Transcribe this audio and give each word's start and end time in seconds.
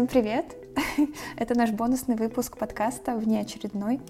Всем 0.00 0.08
привет! 0.08 0.56
Это 1.36 1.54
наш 1.54 1.72
бонусный 1.72 2.16
выпуск 2.16 2.56
подкаста 2.56 3.16
внеочередной. 3.16 4.00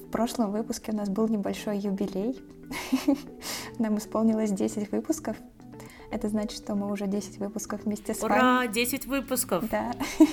В 0.00 0.10
прошлом 0.10 0.50
выпуске 0.50 0.90
у 0.90 0.96
нас 0.96 1.08
был 1.08 1.28
небольшой 1.28 1.78
юбилей. 1.78 2.42
Нам 3.78 3.98
исполнилось 3.98 4.50
10 4.50 4.90
выпусков. 4.90 5.36
Это 6.10 6.28
значит, 6.28 6.58
что 6.58 6.74
мы 6.74 6.90
уже 6.90 7.06
10 7.06 7.38
выпусков 7.38 7.84
вместе 7.84 8.12
с 8.12 8.24
Ура, 8.24 8.34
вами. 8.34 8.66
Ура, 8.66 8.68
10 8.74 9.06
выпусков! 9.06 9.70
Да. 9.70 9.92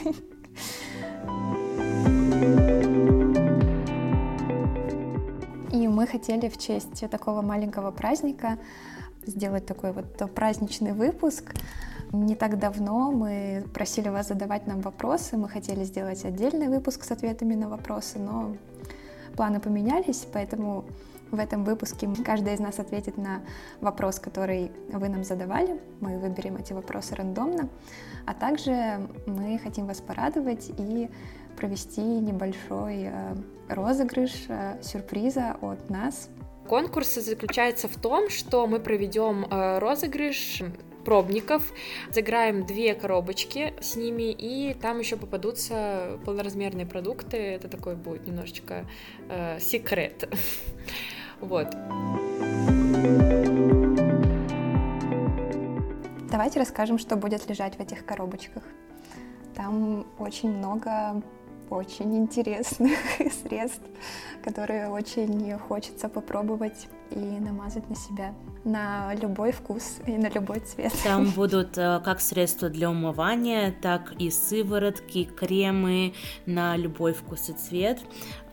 И 5.71 5.87
мы 5.87 6.07
хотели 6.07 6.49
в 6.49 6.57
честь 6.57 7.07
такого 7.11 7.43
маленького 7.43 7.91
праздника 7.91 8.57
сделать 9.27 9.67
такой 9.67 9.91
вот 9.91 10.17
праздничный 10.33 10.93
выпуск. 10.93 11.53
Не 12.13 12.35
так 12.35 12.59
давно 12.59 13.11
мы 13.11 13.63
просили 13.73 14.09
вас 14.09 14.27
задавать 14.27 14.67
нам 14.67 14.81
вопросы, 14.81 15.37
мы 15.37 15.47
хотели 15.47 15.85
сделать 15.85 16.25
отдельный 16.25 16.67
выпуск 16.67 17.05
с 17.05 17.11
ответами 17.11 17.55
на 17.55 17.69
вопросы, 17.69 18.19
но 18.19 18.57
планы 19.37 19.61
поменялись, 19.61 20.27
поэтому 20.33 20.83
в 21.31 21.39
этом 21.39 21.63
выпуске 21.63 22.09
каждый 22.25 22.53
из 22.53 22.59
нас 22.59 22.79
ответит 22.79 23.17
на 23.17 23.41
вопрос, 23.79 24.19
который 24.19 24.71
вы 24.91 25.07
нам 25.07 25.23
задавали. 25.23 25.79
Мы 26.01 26.19
выберем 26.19 26.57
эти 26.57 26.73
вопросы 26.73 27.15
рандомно. 27.15 27.69
А 28.25 28.33
также 28.33 29.07
мы 29.25 29.57
хотим 29.63 29.87
вас 29.87 30.01
порадовать 30.01 30.69
и 30.77 31.09
провести 31.55 32.01
небольшой 32.01 33.03
э, 33.03 33.35
розыгрыш 33.69 34.45
э, 34.49 34.79
сюрприза 34.81 35.55
от 35.61 35.89
нас. 35.89 36.29
Конкурс 36.67 37.15
заключается 37.15 37.87
в 37.87 37.95
том, 37.95 38.29
что 38.29 38.67
мы 38.67 38.79
проведем 38.79 39.45
э, 39.45 39.79
розыгрыш 39.79 40.63
пробников, 41.03 41.71
заграем 42.11 42.65
две 42.65 42.93
коробочки 42.95 43.73
с 43.81 43.95
ними, 43.95 44.31
и 44.31 44.73
там 44.73 44.99
еще 44.99 45.17
попадутся 45.17 46.19
полноразмерные 46.25 46.85
продукты. 46.85 47.37
Это 47.37 47.67
такой 47.67 47.95
будет 47.95 48.25
немножечко 48.27 48.85
э, 49.29 49.59
секрет. 49.59 50.29
Вот. 51.41 51.75
Давайте 56.29 56.59
расскажем, 56.59 56.99
что 56.99 57.15
будет 57.15 57.49
лежать 57.49 57.75
в 57.75 57.79
этих 57.79 58.05
коробочках. 58.05 58.63
Там 59.55 60.05
очень 60.19 60.55
много 60.55 61.23
очень 61.71 62.17
интересных 62.17 62.97
средств, 63.43 63.81
которые 64.43 64.89
очень 64.89 65.57
хочется 65.57 66.09
попробовать 66.09 66.87
и 67.09 67.19
намазать 67.19 67.89
на 67.89 67.95
себя 67.95 68.33
на 68.63 69.13
любой 69.15 69.51
вкус 69.51 69.99
и 70.05 70.11
на 70.11 70.29
любой 70.29 70.59
цвет. 70.59 70.93
Там 71.03 71.29
будут 71.35 71.77
э, 71.77 71.99
как 72.03 72.21
средства 72.21 72.69
для 72.69 72.89
умывания, 72.89 73.73
так 73.81 74.13
и 74.19 74.29
сыворотки, 74.29 75.23
кремы 75.23 76.13
на 76.45 76.77
любой 76.77 77.13
вкус 77.13 77.49
и 77.49 77.53
цвет. 77.53 77.99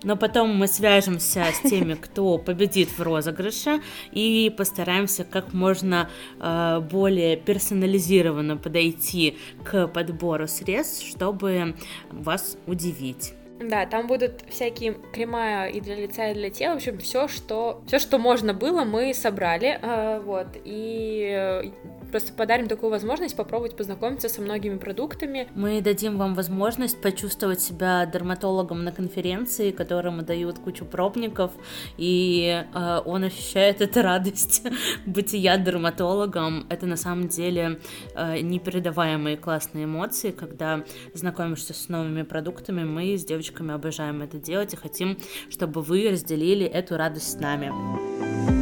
Но 0.03 0.17
потом 0.17 0.57
мы 0.57 0.67
свяжемся 0.69 1.47
с 1.53 1.69
теми, 1.69 1.95
кто 2.01 2.39
победит 2.39 2.89
в 2.89 3.03
розыгрыше, 3.03 3.81
и 4.13 4.55
постараемся 4.57 5.25
как 5.25 5.53
можно 5.53 6.09
э, 6.41 6.81
более 6.91 7.37
персонализированно 7.37 8.57
подойти 8.57 9.37
к 9.65 9.89
подбору 9.89 10.47
средств, 10.47 11.07
чтобы 11.07 11.75
вас 12.11 12.57
удивить. 12.67 13.35
Да, 13.61 13.87
там 13.87 14.07
будут 14.07 14.43
всякие 14.49 14.95
крема 15.13 15.67
и 15.67 15.81
для 15.81 15.97
лица, 15.97 16.29
и 16.29 16.35
для 16.35 16.51
тела. 16.51 16.75
В 16.75 16.77
общем, 16.77 16.99
все, 16.99 17.29
что, 17.29 17.83
все, 17.87 17.99
что 17.99 18.19
можно 18.19 18.55
было, 18.55 18.85
мы 18.85 19.13
собрали. 19.15 19.79
Э, 19.83 20.21
вот. 20.21 20.47
И 20.65 21.29
э, 21.31 21.63
просто 22.11 22.33
подарим 22.33 22.69
такую 22.69 22.91
возможность 22.91 23.37
попробовать 23.37 23.77
познакомиться 23.77 24.29
со 24.29 24.41
многими 24.41 24.77
продуктами. 24.77 25.49
Мы 25.55 25.81
дадим 25.81 26.19
вам 26.19 26.35
возможность 26.35 27.01
почувствовать 27.01 27.61
себя 27.61 28.07
дерматологом 28.07 28.85
на 28.85 28.93
конференции, 28.93 29.71
которому 29.71 30.23
дают 30.23 30.59
кучу 30.59 30.85
пробников, 30.85 31.53
и 31.97 32.65
э, 32.75 33.01
он 33.05 33.25
ощущает 33.25 33.81
эту 33.81 34.03
радость 34.03 34.63
бытия 35.07 35.57
дерматологом. 35.57 36.67
Это 36.69 36.87
на 36.87 36.97
самом 36.97 37.29
деле 37.29 37.81
э, 38.15 38.41
непередаваемые 38.41 39.37
классные 39.37 39.85
эмоции, 39.85 40.31
когда 40.31 40.85
знакомишься 41.15 41.75
с 41.75 41.89
новыми 41.89 42.23
продуктами. 42.23 42.85
Мы 42.85 43.17
с 43.17 43.25
девочками 43.25 43.75
обожаем 43.75 44.23
это 44.23 44.39
делать 44.39 44.73
и 44.75 44.77
хотим, 44.77 45.19
чтобы 45.51 45.83
вы 45.83 46.09
разделили 46.11 46.67
эту 46.67 46.97
радость 46.97 47.33
с 47.33 47.41
нами. 47.41 48.58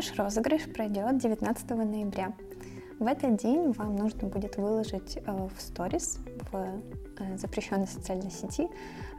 Наш 0.00 0.16
розыгрыш 0.16 0.62
пройдет 0.72 1.18
19 1.18 1.70
ноября. 1.72 2.32
В 2.98 3.06
этот 3.06 3.36
день 3.36 3.72
вам 3.72 3.96
нужно 3.96 4.28
будет 4.28 4.56
выложить 4.56 5.18
э, 5.18 5.20
в 5.30 5.60
сторис, 5.60 6.18
в 6.50 6.80
э, 7.18 7.36
запрещенной 7.36 7.86
социальной 7.86 8.30
сети, 8.30 8.66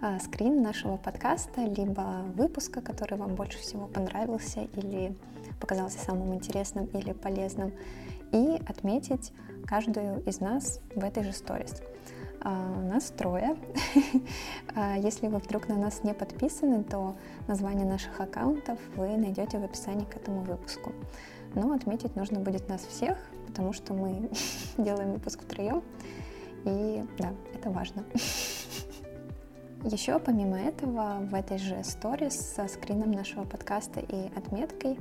э, 0.02 0.18
скрин 0.20 0.64
нашего 0.64 0.98
подкаста, 0.98 1.62
либо 1.62 2.26
выпуска, 2.34 2.82
который 2.82 3.16
вам 3.20 3.36
больше 3.36 3.60
всего 3.60 3.86
понравился 3.86 4.62
или 4.76 5.16
показался 5.60 6.00
самым 6.00 6.34
интересным 6.34 6.86
или 6.86 7.12
полезным, 7.14 7.72
и 8.32 8.60
отметить 8.68 9.34
каждую 9.68 10.24
из 10.28 10.40
нас 10.40 10.80
в 10.96 11.04
этой 11.04 11.24
же 11.24 11.32
сторис. 11.32 11.84
Uh, 12.44 12.82
нас 12.90 13.12
трое. 13.12 13.56
uh, 14.76 15.00
если 15.04 15.28
вы 15.28 15.38
вдруг 15.38 15.68
на 15.68 15.76
нас 15.76 16.04
не 16.04 16.14
подписаны, 16.14 16.84
то 16.84 17.16
название 17.48 17.86
наших 17.86 18.20
аккаунтов 18.20 18.80
вы 18.96 19.16
найдете 19.16 19.60
в 19.60 19.64
описании 19.64 20.06
к 20.06 20.16
этому 20.16 20.42
выпуску. 20.42 20.92
Но 21.54 21.72
отметить 21.74 22.16
нужно 22.16 22.40
будет 22.40 22.68
нас 22.68 22.82
всех, 22.82 23.18
потому 23.46 23.74
что 23.74 23.94
мы 23.94 24.30
делаем 24.78 25.14
выпуск 25.14 25.42
втроем. 25.42 25.84
И 26.66 27.04
да, 27.20 27.34
это 27.54 27.70
важно. 27.70 28.04
Еще 29.84 30.18
помимо 30.20 30.60
этого 30.60 31.20
в 31.22 31.36
этой 31.36 31.60
же 31.60 31.84
сторис 31.84 32.34
со 32.56 32.68
скрином 32.68 33.12
нашего 33.12 33.44
подкаста 33.44 34.00
и 34.00 34.32
отметкой 34.36 34.98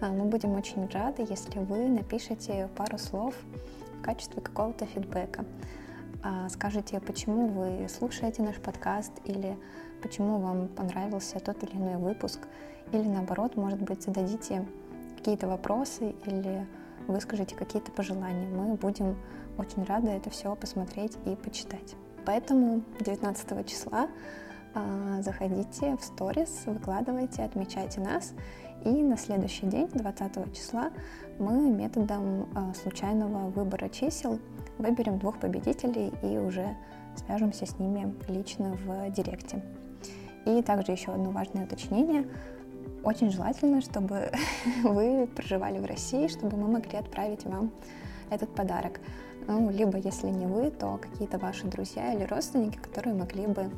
uh, 0.00 0.12
мы 0.12 0.26
будем 0.26 0.52
очень 0.52 0.86
рады, 0.88 1.26
если 1.28 1.60
вы 1.60 1.88
напишите 1.88 2.68
пару 2.76 2.98
слов 2.98 3.34
качестве 4.04 4.42
какого-то 4.42 4.84
фидбэка. 4.84 5.44
А, 6.26 6.48
скажите, 6.48 7.00
почему 7.00 7.48
вы 7.48 7.86
слушаете 7.86 8.42
наш 8.42 8.56
подкаст 8.56 9.12
или 9.26 9.58
почему 10.00 10.38
вам 10.38 10.68
понравился 10.68 11.38
тот 11.38 11.62
или 11.62 11.76
иной 11.76 11.96
выпуск, 11.96 12.40
или 12.92 13.06
наоборот, 13.06 13.56
может 13.56 13.82
быть, 13.82 14.02
зададите 14.02 14.66
какие-то 15.18 15.48
вопросы 15.48 16.14
или 16.24 16.66
выскажите 17.08 17.54
какие-то 17.54 17.92
пожелания. 17.92 18.48
Мы 18.48 18.74
будем 18.76 19.18
очень 19.58 19.84
рады 19.84 20.08
это 20.08 20.30
все 20.30 20.56
посмотреть 20.56 21.18
и 21.26 21.36
почитать. 21.36 21.94
Поэтому 22.24 22.82
19 23.00 23.68
числа 23.68 24.08
а, 24.72 25.20
заходите 25.20 25.94
в 25.98 26.02
сторис, 26.02 26.62
выкладывайте, 26.64 27.42
отмечайте 27.42 28.00
нас. 28.00 28.32
И 28.86 28.88
на 28.88 29.18
следующий 29.18 29.66
день, 29.66 29.88
20 29.92 30.54
числа, 30.54 30.90
мы 31.38 31.70
методом 31.70 32.48
а, 32.54 32.72
случайного 32.72 33.50
выбора 33.50 33.90
чисел 33.90 34.38
выберем 34.78 35.18
двух 35.18 35.38
победителей 35.38 36.12
и 36.22 36.38
уже 36.38 36.76
свяжемся 37.16 37.66
с 37.66 37.78
ними 37.78 38.14
лично 38.28 38.76
в 38.84 39.10
директе. 39.10 39.62
И 40.46 40.62
также 40.62 40.92
еще 40.92 41.12
одно 41.12 41.30
важное 41.30 41.64
уточнение. 41.64 42.26
Очень 43.02 43.30
желательно, 43.30 43.80
чтобы 43.80 44.30
вы 44.82 45.26
проживали 45.26 45.78
в 45.78 45.84
России, 45.84 46.28
чтобы 46.28 46.56
мы 46.56 46.68
могли 46.68 46.98
отправить 46.98 47.44
вам 47.44 47.70
этот 48.30 48.54
подарок. 48.54 49.00
Ну, 49.46 49.70
либо 49.70 49.98
если 49.98 50.28
не 50.28 50.46
вы, 50.46 50.70
то 50.70 50.98
какие-то 50.98 51.38
ваши 51.38 51.66
друзья 51.66 52.14
или 52.14 52.24
родственники, 52.24 52.78
которые 52.78 53.14
могли 53.14 53.46
бы 53.46 53.70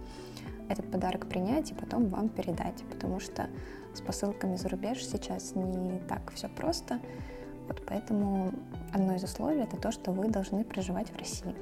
этот 0.68 0.90
подарок 0.90 1.26
принять 1.26 1.70
и 1.70 1.74
потом 1.74 2.08
вам 2.08 2.28
передать, 2.28 2.82
потому 2.90 3.20
что 3.20 3.48
с 3.94 4.00
посылками 4.00 4.56
за 4.56 4.68
рубеж 4.68 5.04
сейчас 5.04 5.54
не 5.54 5.98
так 6.08 6.32
все 6.32 6.48
просто. 6.48 7.00
Вот 7.66 7.82
поэтому 7.86 8.52
одно 8.92 9.14
из 9.16 9.22
условий 9.22 9.62
это 9.62 9.76
то, 9.76 9.92
что 9.92 10.12
вы 10.12 10.28
должны 10.28 10.64
проживать 10.64 11.10
в 11.10 11.18
России. 11.18 11.54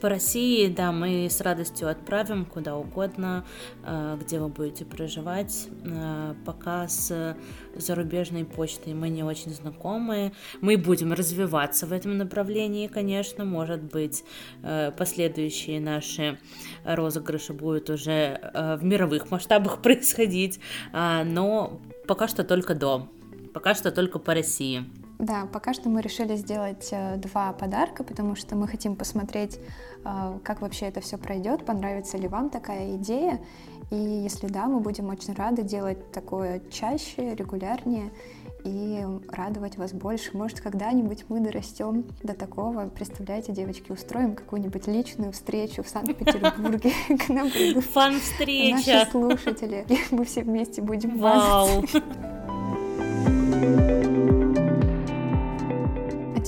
По 0.00 0.10
России, 0.10 0.68
да, 0.68 0.92
мы 0.92 1.26
с 1.30 1.40
радостью 1.40 1.88
отправим 1.88 2.44
куда 2.44 2.76
угодно, 2.76 3.46
э, 3.82 4.18
где 4.20 4.38
вы 4.38 4.48
будете 4.48 4.84
проживать. 4.84 5.68
Э, 5.84 6.34
пока 6.44 6.86
с 6.86 7.34
зарубежной 7.74 8.44
почтой 8.44 8.92
мы 8.92 9.08
не 9.08 9.22
очень 9.22 9.52
знакомы. 9.52 10.34
Мы 10.60 10.76
будем 10.76 11.14
развиваться 11.14 11.86
в 11.86 11.92
этом 11.92 12.18
направлении, 12.18 12.88
конечно. 12.88 13.46
Может 13.46 13.82
быть, 13.84 14.22
э, 14.62 14.92
последующие 14.96 15.80
наши 15.80 16.38
розыгрыши 16.84 17.54
будут 17.54 17.88
уже 17.88 18.52
в 18.52 18.84
мировых 18.84 19.30
масштабах 19.30 19.80
происходить, 19.82 20.60
но 20.92 21.80
пока 22.06 22.28
что 22.28 22.44
только 22.44 22.74
до. 22.74 23.08
Пока 23.54 23.74
что 23.74 23.90
только 23.90 24.18
по 24.18 24.34
России. 24.34 24.84
Да, 25.18 25.46
пока 25.50 25.72
что 25.72 25.88
мы 25.88 26.02
решили 26.02 26.36
сделать 26.36 26.88
э, 26.90 27.16
два 27.16 27.52
подарка, 27.52 28.04
потому 28.04 28.36
что 28.36 28.54
мы 28.54 28.68
хотим 28.68 28.96
посмотреть, 28.96 29.58
э, 30.04 30.38
как 30.42 30.60
вообще 30.60 30.86
это 30.86 31.00
все 31.00 31.16
пройдет, 31.16 31.64
понравится 31.64 32.18
ли 32.18 32.28
вам 32.28 32.50
такая 32.50 32.96
идея. 32.96 33.40
И 33.90 33.96
если 33.96 34.48
да, 34.48 34.66
мы 34.66 34.80
будем 34.80 35.08
очень 35.08 35.32
рады 35.34 35.62
делать 35.62 36.12
такое 36.12 36.60
чаще, 36.70 37.34
регулярнее. 37.34 38.10
и 38.64 39.06
радовать 39.28 39.78
вас 39.78 39.92
больше. 39.92 40.36
Может, 40.36 40.60
когда-нибудь 40.60 41.26
мы 41.28 41.38
дорастем 41.38 42.04
до 42.24 42.34
такого. 42.34 42.88
Представляете, 42.88 43.52
девочки, 43.52 43.92
устроим 43.92 44.34
какую-нибудь 44.34 44.88
личную 44.88 45.30
встречу 45.30 45.84
в 45.84 45.88
Санкт-Петербурге. 45.88 46.90
К 47.26 47.28
нам 47.28 47.48
придут 47.48 47.84
наши 48.96 49.10
слушатели. 49.12 49.86
Мы 50.10 50.24
все 50.24 50.42
вместе 50.42 50.82
будем 50.82 51.16
Вау. 51.18 51.84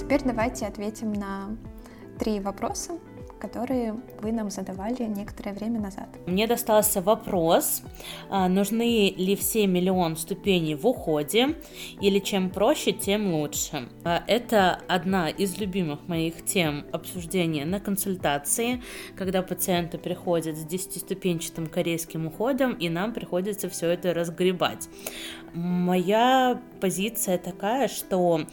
Теперь 0.08 0.22
давайте 0.24 0.64
ответим 0.64 1.12
на 1.12 1.54
три 2.18 2.40
вопроса, 2.40 2.92
которые 3.38 3.94
вы 4.22 4.32
нам 4.32 4.48
задавали 4.48 5.02
некоторое 5.02 5.52
время 5.52 5.80
назад. 5.80 6.08
Мне 6.26 6.46
достался 6.46 7.02
вопрос, 7.02 7.82
а, 8.30 8.48
нужны 8.48 9.10
ли 9.14 9.36
все 9.36 9.66
миллион 9.66 10.16
ступеней 10.16 10.76
в 10.76 10.86
уходе, 10.86 11.56
или 12.00 12.20
чем 12.20 12.48
проще, 12.48 12.92
тем 12.92 13.34
лучше. 13.34 13.90
А, 14.02 14.24
это 14.26 14.80
одна 14.88 15.28
из 15.28 15.58
любимых 15.58 16.08
моих 16.08 16.42
тем 16.42 16.86
обсуждения 16.90 17.66
на 17.66 17.78
консультации, 17.78 18.82
когда 19.14 19.42
пациенты 19.42 19.98
приходят 19.98 20.56
с 20.56 20.64
10-ступенчатым 20.64 21.68
корейским 21.68 22.28
уходом, 22.28 22.72
и 22.72 22.88
нам 22.88 23.12
приходится 23.12 23.68
все 23.68 23.88
это 23.90 24.14
разгребать. 24.14 24.88
Моя 25.52 26.62
позиция 26.80 27.36
такая, 27.36 27.88
что 27.88 28.46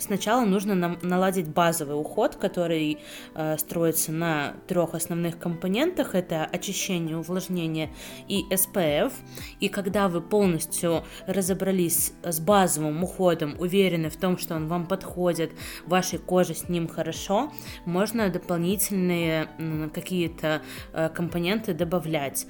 сначала 0.00 0.44
нужно 0.44 0.74
нам 0.74 0.98
наладить 1.02 1.48
базовый 1.48 1.98
уход, 1.98 2.36
который 2.36 2.98
э, 3.34 3.56
строится 3.58 4.12
на 4.12 4.54
трех 4.66 4.94
основных 4.94 5.38
компонентах. 5.38 6.14
Это 6.14 6.44
очищение, 6.44 7.16
увлажнение 7.16 7.90
и 8.28 8.44
SPF. 8.50 9.12
И 9.60 9.68
когда 9.68 10.08
вы 10.08 10.20
полностью 10.20 11.04
разобрались 11.26 12.12
с 12.22 12.40
базовым 12.40 13.02
уходом, 13.02 13.56
уверены 13.58 14.10
в 14.10 14.16
том, 14.16 14.38
что 14.38 14.54
он 14.54 14.68
вам 14.68 14.86
подходит, 14.86 15.52
вашей 15.86 16.18
коже 16.18 16.54
с 16.54 16.68
ним 16.68 16.88
хорошо, 16.88 17.52
можно 17.84 18.28
дополнительные 18.30 19.48
какие-то 19.92 20.62
э, 20.92 21.08
компоненты 21.10 21.74
добавлять. 21.74 22.46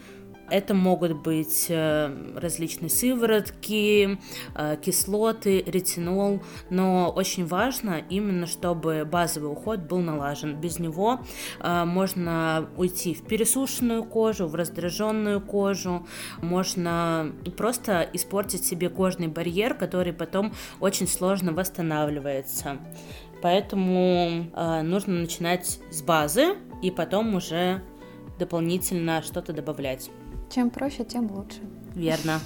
Это 0.51 0.75
могут 0.75 1.13
быть 1.23 1.67
э, 1.69 2.13
различные 2.37 2.91
сыворотки, 2.91 4.19
э, 4.55 4.77
кислоты, 4.83 5.63
ретинол, 5.65 6.43
но 6.71 7.11
очень 7.11 7.47
важно 7.47 8.03
именно, 8.11 8.47
чтобы 8.47 9.09
базовый 9.11 9.53
уход 9.53 9.81
был 9.81 10.01
налажен. 10.01 10.61
Без 10.61 10.81
него 10.81 11.21
э, 11.61 11.85
можно 11.85 12.69
уйти 12.77 13.15
в 13.15 13.23
пересушенную 13.23 14.03
кожу, 14.03 14.49
в 14.49 14.57
раздраженную 14.57 15.41
кожу, 15.41 16.07
можно 16.43 17.33
просто 17.57 18.09
испортить 18.13 18.65
себе 18.65 18.89
кожный 18.89 19.29
барьер, 19.29 19.75
который 19.75 20.13
потом 20.13 20.53
очень 20.81 21.07
сложно 21.07 21.53
восстанавливается. 21.53 22.79
Поэтому 23.43 24.51
нужно 24.83 25.21
начинать 25.21 25.79
с 25.91 26.03
базы 26.03 26.57
и 26.83 26.91
потом 26.91 27.35
уже 27.35 27.83
дополнительно 28.39 29.23
что-то 29.23 29.55
добавлять. 29.55 30.11
Чем 30.51 30.71
проще, 30.71 31.05
тем 31.05 31.31
лучше. 31.31 31.61
Верно. 31.95 32.41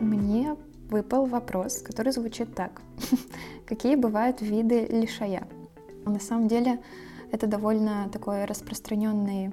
Мне 0.00 0.56
выпал 0.90 1.26
вопрос, 1.26 1.82
который 1.82 2.12
звучит 2.12 2.54
так. 2.54 2.80
Какие 3.66 3.96
бывают 3.96 4.40
виды 4.40 4.86
лишая? 4.86 5.48
На 6.04 6.20
самом 6.20 6.46
деле 6.46 6.78
это 7.32 7.48
довольно 7.48 8.08
такое 8.12 8.46
распространенное, 8.46 9.52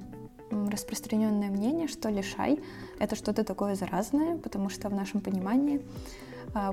распространенное 0.50 1.50
мнение, 1.50 1.88
что 1.88 2.10
лишай— 2.10 2.60
это 3.00 3.16
что-то 3.16 3.42
такое 3.42 3.74
заразное, 3.74 4.36
потому 4.36 4.68
что 4.68 4.88
в 4.88 4.94
нашем 4.94 5.20
понимании 5.20 5.80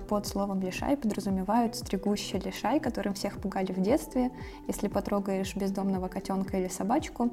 под 0.07 0.27
словом 0.27 0.61
лишай 0.61 0.97
подразумевают 0.97 1.75
стригущий 1.75 2.39
лишай, 2.39 2.79
которым 2.79 3.13
всех 3.13 3.39
пугали 3.39 3.71
в 3.71 3.81
детстве. 3.81 4.31
Если 4.67 4.87
потрогаешь 4.87 5.55
бездомного 5.55 6.07
котенка 6.07 6.57
или 6.57 6.67
собачку, 6.67 7.31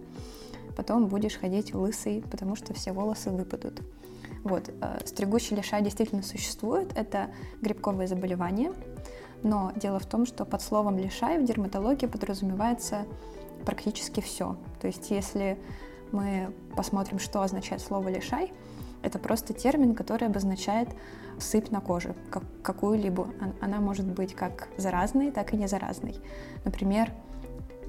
потом 0.77 1.07
будешь 1.07 1.37
ходить 1.37 1.75
лысый, 1.75 2.23
потому 2.31 2.55
что 2.57 2.75
все 2.75 2.93
волосы 2.93 3.31
выпадут. 3.31 3.83
Вот, 4.45 4.71
а, 4.81 4.99
стригущий 5.05 5.57
лишай 5.57 5.83
действительно 5.83 6.23
существует, 6.23 6.97
это 6.97 7.31
грибковое 7.63 8.07
заболевание, 8.07 8.73
но 9.43 9.73
дело 9.75 9.99
в 9.99 10.07
том, 10.07 10.25
что 10.25 10.45
под 10.45 10.63
словом 10.63 10.99
лишай 10.99 11.39
в 11.39 11.45
дерматологии 11.45 12.07
подразумевается 12.07 13.07
практически 13.65 14.21
все. 14.21 14.57
То 14.81 14.87
есть 14.87 15.11
если 15.11 15.59
мы 16.13 16.53
посмотрим, 16.77 17.19
что 17.19 17.43
означает 17.43 17.83
слово 17.83 18.09
лишай, 18.09 18.53
это 19.07 19.21
просто 19.21 19.55
термин, 19.55 19.95
который 19.95 20.27
обозначает 20.27 20.89
сыпь 21.39 21.71
на 21.71 21.81
коже, 21.81 22.15
как, 22.29 22.43
какую-либо. 22.63 23.29
Она 23.61 23.81
может 23.81 24.07
быть 24.07 24.35
как 24.35 24.69
заразной, 24.77 25.31
так 25.31 25.55
и 25.55 25.57
не 25.57 25.69
заразной. 25.69 26.17
Например, 26.65 27.13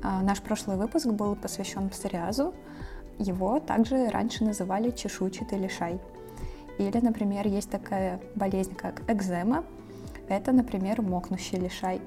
а, 0.04 0.22
наш 0.22 0.42
прошлый 0.42 0.78
выпуск 0.78 1.08
был 1.08 1.36
посвящен 1.36 1.90
псориазу. 1.90 2.54
Его 3.18 3.60
также 3.60 4.10
раньше 4.10 4.44
называли 4.44 4.92
чешуйчатый 4.92 5.58
лишай. 5.58 6.00
Или, 6.78 7.00
например, 7.00 7.48
есть 7.48 7.72
такая 7.72 8.22
болезнь, 8.36 8.76
как 8.76 9.02
экзема. 9.10 9.64
Это, 10.30 10.52
например, 10.52 11.02
мокнущий 11.02 11.58
лишай. 11.58 12.00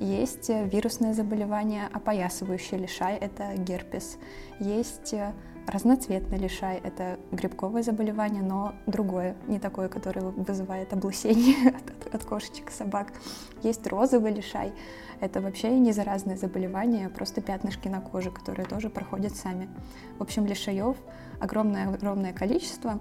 Есть 0.00 0.48
вирусное 0.48 1.14
заболевание, 1.14 1.88
опоясывающий 1.92 2.78
лишай, 2.78 3.16
это 3.16 3.54
герпес. 3.56 4.18
Есть 4.58 5.14
Разноцветный 5.66 6.38
лишай— 6.38 6.80
это 6.84 7.18
грибковое 7.32 7.82
заболевание, 7.82 8.42
но 8.42 8.74
другое, 8.86 9.34
не 9.48 9.58
такое, 9.58 9.88
которое 9.88 10.20
вызывает 10.20 10.92
облысение 10.92 11.70
от, 12.06 12.14
от 12.14 12.24
кошечек 12.24 12.70
и 12.70 12.72
собак. 12.72 13.12
Есть 13.62 13.86
розовый 13.86 14.32
лишай— 14.32 14.72
это 15.20 15.40
вообще 15.40 15.78
не 15.78 15.92
заразное 15.92 16.36
заболевание, 16.36 17.06
а 17.06 17.10
просто 17.10 17.40
пятнышки 17.40 17.88
на 17.88 18.00
коже, 18.00 18.30
которые 18.30 18.66
тоже 18.66 18.90
проходят 18.90 19.34
сами. 19.34 19.68
В 20.18 20.22
общем, 20.22 20.46
лишаев 20.46 20.96
огромное-огромное 21.40 22.32
количество. 22.32 23.00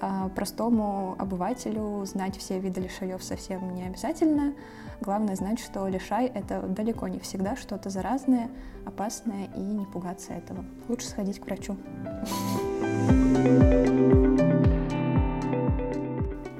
А 0.00 0.28
простому 0.30 1.16
обывателю 1.18 2.04
знать 2.04 2.36
все 2.36 2.58
виды 2.58 2.80
лишаев 2.82 3.22
совсем 3.22 3.74
не 3.74 3.84
обязательно. 3.84 4.54
Главное 5.00 5.36
знать, 5.36 5.58
что 5.58 5.86
лишай— 5.88 6.26
это 6.34 6.60
далеко 6.62 7.08
не 7.08 7.18
всегда 7.18 7.56
что-то 7.56 7.90
заразное, 7.90 8.50
опасное, 8.84 9.48
и 9.54 9.60
не 9.60 9.84
пугаться 9.86 10.32
этого. 10.32 10.64
Лучше 10.88 11.08
сходить 11.08 11.38
к 11.38 11.44
врачу. 11.44 11.76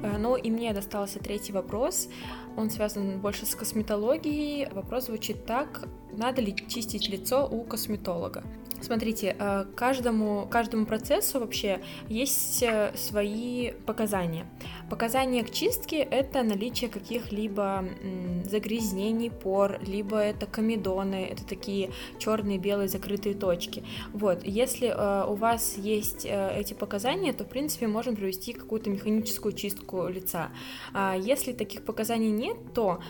Э, 0.02 0.19
ну 0.19 0.37
и 0.37 0.50
мне 0.50 0.73
достался 0.73 1.19
третий 1.19 1.52
вопрос. 1.52 2.09
Он 2.57 2.71
связан 2.71 3.21
больше 3.21 3.47
с 3.47 3.55
косметологией. 3.55 4.69
Вопрос 4.73 5.07
звучит 5.07 5.45
так. 5.45 5.89
Надо 6.13 6.41
ли 6.41 6.55
чистить 6.69 7.09
лицо 7.09 7.47
у 7.47 7.65
косметолога? 7.65 8.43
Смотрите, 8.81 9.35
э, 9.39 9.65
каждому, 9.75 10.47
каждому 10.49 10.87
процессу 10.87 11.41
вообще 11.41 11.81
есть 12.09 12.63
э, 12.63 12.93
свои 12.95 13.73
показания. 13.87 14.47
Показания 14.89 15.43
к 15.43 15.51
чистке— 15.51 15.97
это 16.11 16.45
наличие 16.45 16.89
каких-либо 16.89 17.85
загрязнений 18.45 19.31
пор, 19.31 19.81
либо 19.85 20.19
это 20.19 20.47
комедоны, 20.47 21.27
это 21.27 21.45
такие 21.45 21.91
черные, 22.19 22.59
белые 22.59 22.89
закрытые 22.89 23.35
точки. 23.35 23.83
Вот, 24.13 24.45
если 24.45 24.89
э, 24.89 25.27
у 25.27 25.35
вас 25.35 25.77
есть 25.77 26.25
эти 26.25 26.75
показания, 26.75 27.33
то, 27.33 27.45
в 27.45 27.49
принципе, 27.49 27.89
можем 27.89 28.15
провести 28.15 28.53
какую-то 28.53 28.91
механическую 28.91 29.53
чистку 29.53 30.07
лица. 30.07 30.51
А 30.93 31.17
если 31.17 31.53
таких 31.53 31.85
показаний 31.85 32.31
нет, 32.31 32.46
то 32.75 33.00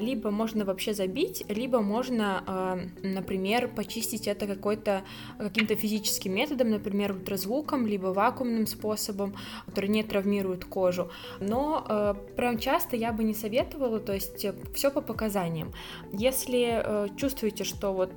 либо 0.00 0.30
можно 0.30 0.64
вообще 0.64 0.94
забить, 0.94 1.44
либо 1.48 1.80
можно, 1.80 2.88
например, 3.02 3.68
почистить 3.68 4.26
это 4.28 4.46
какой-то 4.46 5.02
каким-то 5.38 5.74
физическим 5.76 6.34
методом, 6.34 6.70
например, 6.70 7.12
ультразвуком, 7.12 7.86
либо 7.86 8.08
вакуумным 8.08 8.66
способом, 8.66 9.34
который 9.66 9.88
не 9.88 10.02
травмирует 10.02 10.64
кожу. 10.64 11.10
Но 11.40 11.84
э, 11.88 12.14
прям 12.36 12.58
часто 12.58 12.96
я 12.96 13.12
бы 13.12 13.24
не 13.24 13.34
советовала, 13.34 14.00
то 14.00 14.12
есть 14.12 14.46
все 14.74 14.90
по 14.90 15.00
показаниям. 15.00 15.72
Если 16.12 16.82
э, 16.82 17.08
чувствуете, 17.16 17.64
что 17.64 17.92
вот 17.92 18.12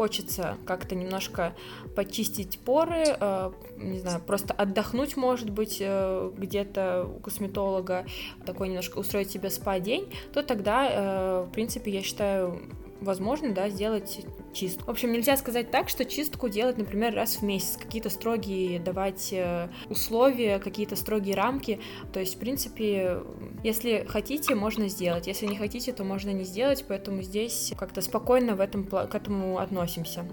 хочется 0.00 0.56
как-то 0.64 0.94
немножко 0.94 1.54
почистить 1.94 2.58
поры, 2.60 3.04
э, 3.20 3.52
не 3.76 3.98
знаю, 3.98 4.22
просто 4.26 4.54
отдохнуть, 4.54 5.14
может 5.18 5.50
быть, 5.50 5.76
э, 5.78 6.32
где-то 6.38 7.04
у 7.04 7.20
косметолога, 7.20 8.06
такой 8.46 8.68
немножко 8.68 8.96
устроить 8.96 9.30
себе 9.30 9.50
спа-день, 9.50 10.10
то 10.32 10.42
тогда, 10.42 10.88
э, 10.90 11.44
в 11.46 11.52
принципе, 11.52 11.90
я 11.90 12.00
считаю, 12.00 12.62
возможно, 13.02 13.52
да, 13.52 13.68
сделать 13.68 14.24
чистку. 14.52 14.84
В 14.84 14.90
общем, 14.90 15.12
нельзя 15.12 15.36
сказать 15.36 15.70
так, 15.70 15.88
что 15.88 16.04
чистку 16.04 16.48
делать, 16.48 16.78
например, 16.78 17.14
раз 17.14 17.36
в 17.36 17.42
месяц, 17.42 17.76
какие-то 17.76 18.10
строгие 18.10 18.78
давать 18.78 19.32
э, 19.32 19.68
условия, 19.88 20.58
какие-то 20.58 20.96
строгие 20.96 21.34
рамки. 21.34 21.80
То 22.12 22.20
есть, 22.20 22.36
в 22.36 22.38
принципе, 22.38 23.18
если 23.62 24.04
хотите, 24.08 24.54
можно 24.54 24.88
сделать. 24.88 25.26
Если 25.26 25.46
не 25.46 25.56
хотите, 25.56 25.92
то 25.92 26.04
можно 26.04 26.30
не 26.30 26.44
сделать, 26.44 26.84
поэтому 26.86 27.22
здесь 27.22 27.72
как-то 27.78 28.00
спокойно 28.00 28.54
в 28.54 28.60
этом, 28.60 28.86
к 28.86 29.14
этому 29.14 29.58
относимся. 29.58 30.26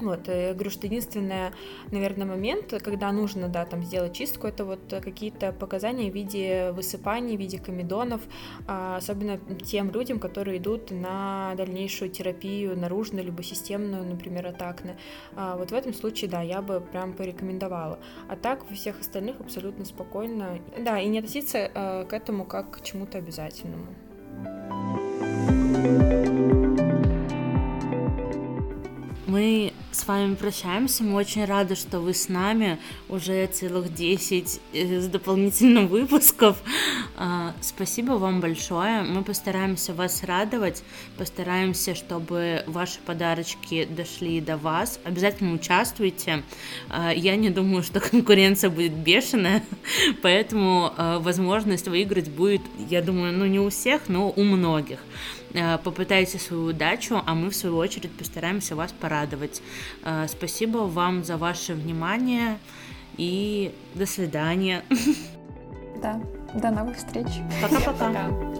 Вот, 0.00 0.28
я 0.28 0.54
говорю, 0.54 0.70
что 0.70 0.86
единственный, 0.86 1.50
наверное, 1.90 2.26
момент, 2.26 2.72
когда 2.82 3.10
нужно, 3.10 3.48
да, 3.48 3.64
там 3.64 3.82
сделать 3.82 4.12
чистку, 4.12 4.46
это 4.46 4.64
вот 4.64 4.80
какие-то 4.88 5.52
показания 5.52 6.10
в 6.10 6.14
виде 6.14 6.70
высыпаний, 6.72 7.36
в 7.36 7.40
виде 7.40 7.58
комедонов, 7.58 8.20
а, 8.68 8.96
особенно 8.96 9.38
тем 9.64 9.90
людям, 9.90 10.20
которые 10.20 10.58
идут 10.58 10.92
на 10.92 11.54
дальнейшую 11.56 12.10
терапию 12.10 12.78
наружную, 12.78 13.24
либо 13.24 13.42
системную, 13.42 14.04
например, 14.04 14.46
атакны. 14.46 14.96
А, 15.34 15.56
вот 15.56 15.72
в 15.72 15.74
этом 15.74 15.92
случае, 15.92 16.30
да, 16.30 16.42
я 16.42 16.62
бы 16.62 16.80
прям 16.80 17.12
порекомендовала. 17.12 17.98
А 18.28 18.36
так, 18.36 18.68
во 18.70 18.76
всех 18.76 19.00
остальных 19.00 19.40
абсолютно 19.40 19.84
спокойно. 19.84 20.60
Да, 20.78 21.00
и 21.00 21.08
не 21.08 21.18
относиться 21.18 21.70
а, 21.74 22.04
к 22.04 22.12
этому 22.12 22.44
как 22.44 22.70
к 22.70 22.84
чему-то 22.84 23.18
обязательному. 23.18 23.86
Мы 29.26 29.72
с 29.98 30.06
вами 30.06 30.36
прощаемся. 30.36 31.02
Мы 31.02 31.14
очень 31.14 31.44
рады, 31.44 31.74
что 31.74 31.98
вы 31.98 32.14
с 32.14 32.28
нами. 32.28 32.78
Уже 33.08 33.46
целых 33.48 33.92
10 33.92 34.60
с 34.72 35.06
дополнительным 35.08 35.88
выпусков. 35.88 36.62
А, 37.16 37.52
спасибо 37.60 38.12
вам 38.12 38.40
большое. 38.40 39.02
Мы 39.02 39.24
постараемся 39.24 39.92
вас 39.92 40.22
радовать. 40.22 40.84
Постараемся, 41.16 41.96
чтобы 41.96 42.62
ваши 42.66 43.00
подарочки 43.00 43.88
дошли 43.90 44.40
до 44.40 44.56
вас. 44.56 45.00
Обязательно 45.04 45.54
участвуйте. 45.54 46.44
А, 46.88 47.12
я 47.12 47.34
не 47.34 47.50
думаю, 47.50 47.82
что 47.82 47.98
конкуренция 48.10 48.70
будет 48.70 48.92
бешеная. 48.92 49.64
Поэтому 50.22 50.92
а, 50.96 51.18
возможность 51.18 51.88
выиграть 51.88 52.30
будет, 52.30 52.62
я 52.88 53.02
думаю, 53.02 53.32
ну 53.32 53.46
не 53.46 53.58
у 53.58 53.68
всех, 53.68 54.08
но 54.08 54.30
у 54.30 54.44
многих. 54.44 55.00
Э, 55.54 55.78
попытайте 55.78 56.38
свою 56.38 56.66
удачу, 56.66 57.22
а 57.24 57.34
мы 57.34 57.50
в 57.50 57.56
свою 57.56 57.76
очередь 57.76 58.10
постараемся 58.12 58.76
вас 58.76 58.92
порадовать. 58.92 59.62
Э, 60.04 60.26
спасибо 60.28 60.78
вам 60.78 61.24
за 61.24 61.36
ваше 61.36 61.74
внимание 61.74 62.58
и 63.16 63.72
до 63.94 64.06
свидания. 64.06 64.82
Да, 66.00 66.20
до 66.54 66.70
новых 66.70 66.96
встреч. 66.96 67.26
Пока-пока. 67.60 68.08
Пока-пока. 68.08 68.57